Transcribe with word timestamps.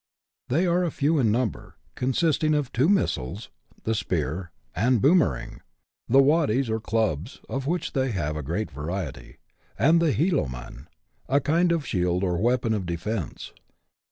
They 0.49 0.65
are 0.65 0.89
few 0.89 1.19
in 1.19 1.31
number, 1.31 1.75
consisting 1.93 2.55
of 2.55 2.73
two 2.73 2.89
missiles, 2.89 3.49
the 3.83 3.93
spear 3.93 4.51
and 4.75 4.99
boomering; 4.99 5.59
the" 6.09 6.17
waddies," 6.23 6.71
or 6.71 6.79
clubs, 6.79 7.39
of 7.47 7.67
which 7.67 7.93
they 7.93 8.09
have 8.09 8.35
a 8.35 8.41
great 8.41 8.71
variety; 8.71 9.37
and 9.77 10.01
the" 10.01 10.11
heeloman," 10.11 10.87
a 11.29 11.39
kind 11.39 11.71
of 11.71 11.85
shield 11.85 12.23
or 12.23 12.39
weapon 12.39 12.73
of 12.73 12.87
defence. 12.87 13.53